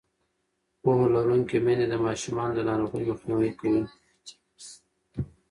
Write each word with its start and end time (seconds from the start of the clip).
پوهه 0.81 1.07
لرونکې 1.15 1.57
میندې 1.65 1.85
د 1.89 1.95
ماشومانو 2.05 2.53
د 2.55 2.59
ناروغۍ 2.69 3.03
مخنیوی 3.11 3.51
کوي. 3.59 3.83